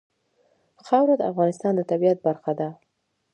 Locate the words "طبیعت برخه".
1.91-2.51